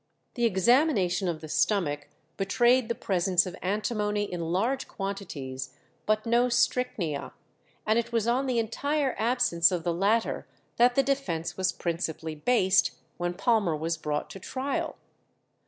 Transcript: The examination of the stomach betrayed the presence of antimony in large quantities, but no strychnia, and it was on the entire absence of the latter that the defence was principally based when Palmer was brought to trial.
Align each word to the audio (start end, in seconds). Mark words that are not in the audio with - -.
The 0.33 0.45
examination 0.45 1.27
of 1.27 1.41
the 1.41 1.47
stomach 1.47 2.07
betrayed 2.35 2.89
the 2.89 2.95
presence 2.95 3.45
of 3.45 3.55
antimony 3.61 4.23
in 4.23 4.41
large 4.51 4.87
quantities, 4.87 5.75
but 6.07 6.25
no 6.25 6.49
strychnia, 6.49 7.33
and 7.85 7.99
it 7.99 8.11
was 8.11 8.25
on 8.25 8.47
the 8.47 8.57
entire 8.57 9.13
absence 9.19 9.71
of 9.71 9.83
the 9.83 9.93
latter 9.93 10.47
that 10.77 10.95
the 10.95 11.03
defence 11.03 11.55
was 11.55 11.71
principally 11.71 12.33
based 12.33 12.93
when 13.17 13.35
Palmer 13.35 13.75
was 13.75 13.95
brought 13.95 14.31
to 14.31 14.39
trial. 14.39 14.95